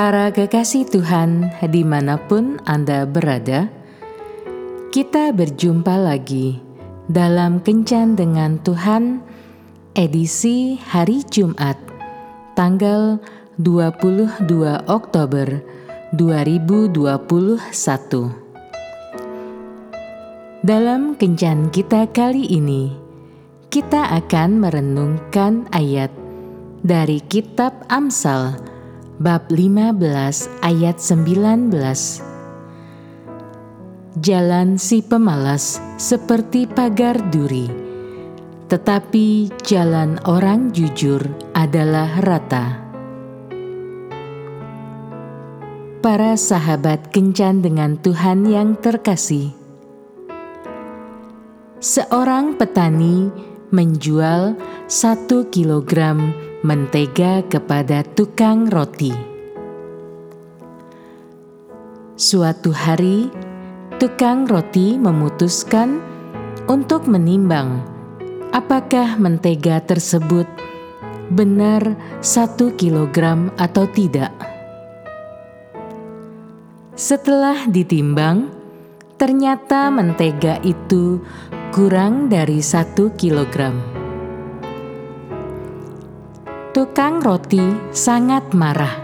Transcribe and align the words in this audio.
Para 0.00 0.32
kekasih 0.32 0.88
Tuhan, 0.88 1.52
di 1.60 1.84
mana 1.84 2.16
pun 2.16 2.56
Anda 2.64 3.04
berada, 3.04 3.68
kita 4.96 5.28
berjumpa 5.36 5.92
lagi 5.92 6.56
dalam 7.04 7.60
Kencan 7.60 8.16
dengan 8.16 8.56
Tuhan, 8.64 9.20
edisi 9.92 10.80
hari 10.80 11.20
Jumat, 11.28 11.76
tanggal 12.56 13.20
22 13.60 14.48
Oktober 14.88 15.60
2021. 16.16 17.60
Dalam 20.64 21.12
Kencan 21.20 21.68
kita 21.68 22.08
kali 22.08 22.48
ini, 22.48 22.96
kita 23.68 24.16
akan 24.16 24.64
merenungkan 24.64 25.68
ayat 25.76 26.08
dari 26.80 27.20
Kitab 27.20 27.84
Amsal 27.92 28.69
bab 29.20 29.52
15 29.52 30.00
ayat 30.64 30.96
19. 30.96 31.76
Jalan 34.16 34.80
si 34.80 35.04
pemalas 35.04 35.76
seperti 36.00 36.64
pagar 36.64 37.20
duri, 37.28 37.68
tetapi 38.72 39.52
jalan 39.60 40.16
orang 40.24 40.72
jujur 40.72 41.20
adalah 41.52 42.08
rata. 42.24 42.80
Para 46.00 46.32
sahabat 46.40 47.12
kencan 47.12 47.60
dengan 47.60 48.00
Tuhan 48.00 48.48
yang 48.48 48.72
terkasih, 48.80 49.52
seorang 51.76 52.56
petani 52.56 53.28
menjual 53.68 54.56
satu 54.88 55.52
kilogram 55.52 56.32
mentega 56.60 57.40
kepada 57.48 58.04
tukang 58.04 58.68
roti. 58.68 59.08
Suatu 62.20 62.68
hari, 62.68 63.32
tukang 63.96 64.44
roti 64.44 65.00
memutuskan 65.00 66.04
untuk 66.68 67.08
menimbang 67.08 67.80
apakah 68.52 69.16
mentega 69.16 69.80
tersebut 69.80 70.44
benar 71.32 71.96
satu 72.20 72.76
kilogram 72.76 73.48
atau 73.56 73.88
tidak. 73.88 74.34
Setelah 76.92 77.64
ditimbang, 77.72 78.52
ternyata 79.16 79.88
mentega 79.88 80.60
itu 80.60 81.24
kurang 81.72 82.28
dari 82.28 82.60
satu 82.60 83.16
kilogram 83.16 83.99
tukang 86.70 87.18
roti 87.18 87.62
sangat 87.90 88.54
marah 88.54 88.94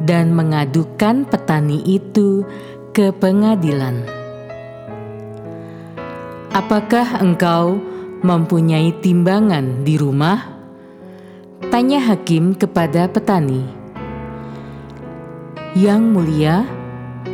dan 0.00 0.32
mengadukan 0.32 1.28
petani 1.28 1.84
itu 1.84 2.44
ke 2.96 3.12
pengadilan. 3.12 4.00
"Apakah 6.56 7.20
engkau 7.20 7.76
mempunyai 8.24 8.96
timbangan 9.04 9.84
di 9.84 10.00
rumah?" 10.00 10.40
tanya 11.68 12.00
hakim 12.00 12.56
kepada 12.56 13.12
petani. 13.12 13.68
"Yang 15.76 16.02
mulia, 16.08 16.56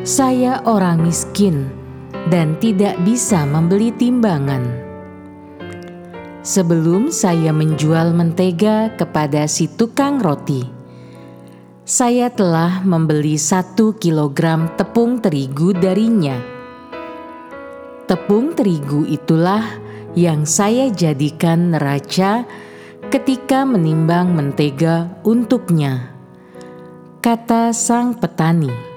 saya 0.02 0.58
orang 0.66 1.06
miskin 1.06 1.70
dan 2.26 2.58
tidak 2.58 2.98
bisa 3.06 3.46
membeli 3.46 3.94
timbangan." 3.94 4.81
Sebelum 6.42 7.14
saya 7.14 7.54
menjual 7.54 8.10
mentega 8.10 8.90
kepada 8.98 9.46
si 9.46 9.70
tukang 9.70 10.18
roti. 10.18 10.66
Saya 11.82 12.30
telah 12.30 12.82
membeli 12.86 13.38
satu 13.38 13.94
kilogram 13.98 14.70
tepung 14.78 15.18
terigu 15.18 15.74
darinya. 15.74 16.38
Tepung 18.06 18.54
terigu 18.54 19.06
itulah 19.06 19.62
yang 20.14 20.46
saya 20.46 20.92
jadikan 20.92 21.74
neraca 21.74 22.46
ketika 23.10 23.66
menimbang 23.66 24.34
mentega 24.34 25.10
untuknya, 25.26 26.12
kata 27.18 27.74
sang 27.74 28.14
petani. 28.18 28.91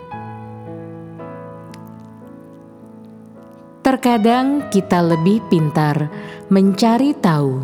Terkadang 3.86 4.74
kita 4.74 4.98
lebih 4.98 5.46
pintar 5.46 6.10
mencari 6.50 7.14
tahu 7.14 7.62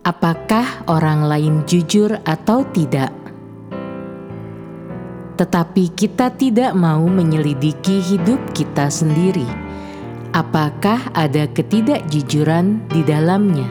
apakah 0.00 0.88
orang 0.88 1.28
lain 1.28 1.54
jujur 1.68 2.16
atau 2.24 2.64
tidak, 2.72 3.12
tetapi 5.36 5.92
kita 5.92 6.32
tidak 6.32 6.72
mau 6.72 7.04
menyelidiki 7.04 8.00
hidup 8.00 8.40
kita 8.56 8.88
sendiri. 8.88 9.44
Apakah 10.32 11.12
ada 11.12 11.44
ketidakjujuran 11.52 12.88
di 12.88 13.04
dalamnya? 13.04 13.68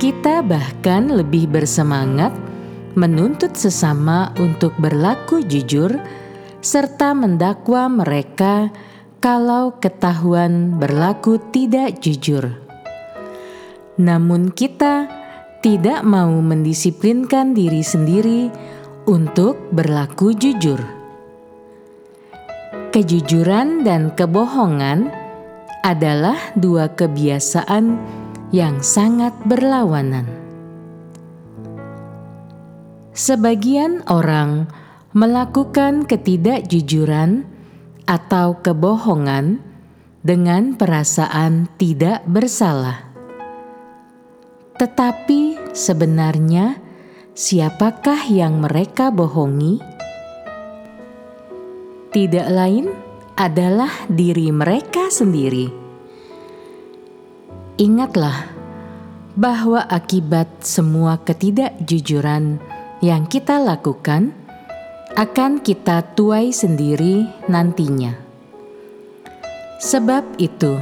Kita 0.00 0.40
bahkan 0.40 1.12
lebih 1.12 1.44
bersemangat 1.60 2.32
menuntut 2.96 3.52
sesama 3.52 4.32
untuk 4.40 4.72
berlaku 4.80 5.44
jujur 5.44 5.92
serta 6.60 7.16
mendakwa 7.16 7.88
mereka 7.88 8.68
kalau 9.20 9.76
ketahuan 9.80 10.76
berlaku 10.80 11.40
tidak 11.52 12.00
jujur. 12.00 12.56
Namun, 14.00 14.52
kita 14.52 15.08
tidak 15.60 16.00
mau 16.08 16.32
mendisiplinkan 16.40 17.52
diri 17.52 17.84
sendiri 17.84 18.48
untuk 19.04 19.60
berlaku 19.72 20.32
jujur. 20.32 20.80
Kejujuran 22.90 23.84
dan 23.84 24.12
kebohongan 24.16 25.12
adalah 25.84 26.36
dua 26.56 26.92
kebiasaan 26.92 27.96
yang 28.52 28.80
sangat 28.80 29.36
berlawanan. 29.44 30.26
Sebagian 33.12 34.00
orang 34.08 34.64
melakukan 35.10 36.06
ketidakjujuran 36.06 37.42
atau 38.06 38.58
kebohongan 38.62 39.58
dengan 40.22 40.78
perasaan 40.78 41.66
tidak 41.80 42.22
bersalah. 42.30 43.10
Tetapi 44.78 45.72
sebenarnya, 45.76 46.78
siapakah 47.34 48.22
yang 48.30 48.62
mereka 48.62 49.10
bohongi? 49.12 49.82
Tidak 52.10 52.48
lain 52.48 52.90
adalah 53.36 53.90
diri 54.10 54.48
mereka 54.54 55.10
sendiri. 55.12 55.68
Ingatlah 57.80 58.50
bahwa 59.38 59.84
akibat 59.88 60.64
semua 60.64 61.16
ketidakjujuran 61.22 62.60
yang 63.00 63.24
kita 63.24 63.56
lakukan 63.56 64.39
akan 65.18 65.58
kita 65.58 66.14
tuai 66.14 66.54
sendiri 66.54 67.26
nantinya. 67.50 68.14
Sebab 69.80 70.38
itu, 70.38 70.78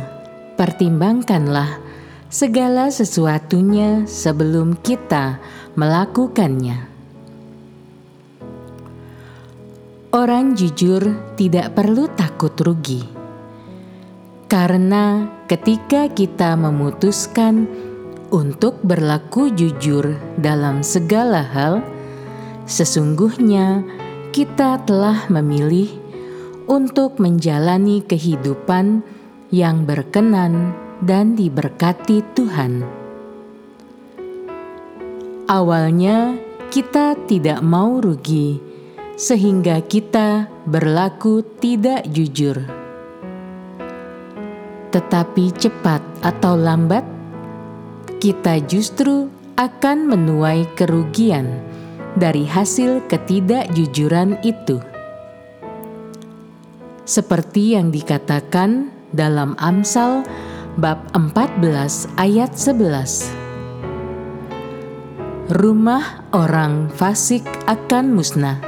pertimbangkanlah 0.58 1.80
segala 2.28 2.92
sesuatunya 2.92 4.04
sebelum 4.04 4.76
kita 4.84 5.40
melakukannya. 5.78 6.90
Orang 10.12 10.56
jujur 10.56 11.14
tidak 11.36 11.72
perlu 11.78 12.08
takut 12.12 12.52
rugi, 12.58 13.04
karena 14.48 15.28
ketika 15.46 16.08
kita 16.08 16.56
memutuskan 16.56 17.68
untuk 18.28 18.80
berlaku 18.84 19.52
jujur 19.52 20.16
dalam 20.40 20.80
segala 20.84 21.44
hal, 21.44 21.84
sesungguhnya 22.64 23.84
telah 24.84 25.26
memilih 25.32 25.88
untuk 26.68 27.16
menjalani 27.16 28.04
kehidupan 28.04 29.00
yang 29.48 29.88
berkenan 29.88 30.76
dan 31.00 31.32
diberkati 31.32 32.20
Tuhan. 32.36 32.84
Awalnya, 35.48 36.36
kita 36.68 37.16
tidak 37.24 37.64
mau 37.64 37.96
rugi, 38.04 38.60
sehingga 39.16 39.80
kita 39.80 40.44
berlaku 40.68 41.40
tidak 41.56 42.04
jujur. 42.12 42.60
Tetapi 44.92 45.44
cepat 45.56 46.04
atau 46.20 46.52
lambat, 46.52 47.02
kita 48.20 48.60
justru 48.68 49.32
akan 49.56 50.04
menuai 50.04 50.68
kerugian 50.76 51.48
dari 52.18 52.42
hasil 52.42 53.06
ketidakjujuran 53.06 54.42
itu. 54.42 54.82
Seperti 57.06 57.78
yang 57.78 57.94
dikatakan 57.94 58.90
dalam 59.14 59.54
Amsal 59.56 60.26
bab 60.76 61.08
14 61.16 62.10
ayat 62.20 62.52
11. 62.52 63.32
Rumah 65.48 66.28
orang 66.36 66.92
fasik 66.92 67.40
akan 67.64 68.12
musnah, 68.12 68.60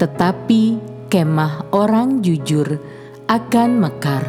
tetapi 0.00 0.80
kemah 1.12 1.68
orang 1.76 2.24
jujur 2.24 2.80
akan 3.28 3.70
mekar. 3.84 4.24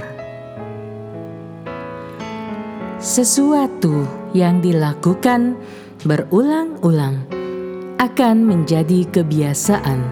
Sesuatu 2.99 4.03
yang 4.35 4.59
dilakukan 4.59 5.55
berulang-ulang 6.03 7.34
akan 7.97 8.43
menjadi 8.43 9.07
kebiasaan, 9.11 10.03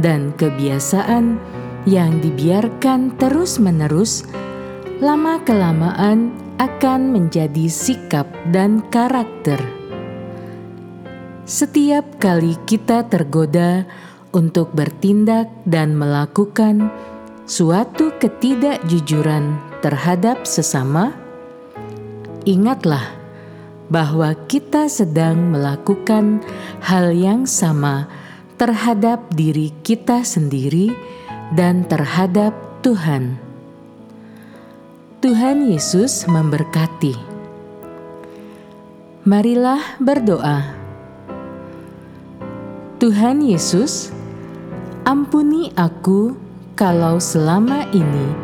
dan 0.00 0.32
kebiasaan 0.40 1.36
yang 1.84 2.22
dibiarkan 2.22 3.18
terus-menerus 3.18 4.24
lama-kelamaan 5.02 6.30
akan 6.62 7.10
menjadi 7.10 7.66
sikap 7.66 8.30
dan 8.54 8.86
karakter. 8.94 9.58
Setiap 11.42 12.22
kali 12.22 12.54
kita 12.70 13.10
tergoda 13.10 13.82
untuk 14.30 14.70
bertindak 14.70 15.50
dan 15.66 15.98
melakukan 15.98 16.88
suatu 17.50 18.14
ketidakjujuran 18.22 19.58
terhadap 19.82 20.46
sesama, 20.46 21.10
ingatlah 22.46 23.21
bahwa 23.90 24.34
kita 24.46 24.86
sedang 24.86 25.54
melakukan 25.54 26.44
hal 26.84 27.10
yang 27.10 27.48
sama 27.48 28.06
terhadap 28.60 29.26
diri 29.34 29.74
kita 29.82 30.22
sendiri 30.22 30.94
dan 31.56 31.82
terhadap 31.88 32.54
Tuhan. 32.86 33.38
Tuhan 35.22 35.70
Yesus 35.70 36.26
memberkati. 36.26 37.14
Marilah 39.22 39.98
berdoa. 40.02 40.74
Tuhan 42.98 43.42
Yesus, 43.42 44.10
ampuni 45.06 45.70
aku 45.74 46.34
kalau 46.78 47.22
selama 47.22 47.86
ini 47.94 48.34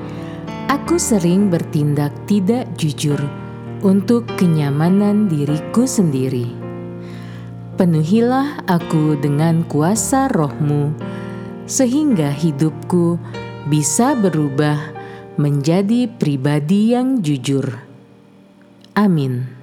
aku 0.71 0.99
sering 0.99 1.51
bertindak 1.51 2.11
tidak 2.27 2.67
jujur 2.79 3.48
untuk 3.83 4.27
kenyamanan 4.39 5.31
diriku 5.31 5.87
sendiri. 5.87 6.51
Penuhilah 7.79 8.67
aku 8.67 9.15
dengan 9.23 9.63
kuasa 9.67 10.27
rohmu, 10.27 10.91
sehingga 11.69 12.35
hidupku 12.35 13.21
bisa 13.71 14.19
berubah 14.19 14.81
menjadi 15.39 16.11
pribadi 16.11 16.97
yang 16.97 17.23
jujur. 17.23 17.79
Amin. 18.99 19.58